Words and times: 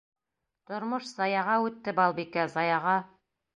Тормош 0.71 1.09
заяға 1.19 1.59
үтте, 1.67 1.95
Балбикә, 2.01 2.49
заяға!.. 2.57 2.99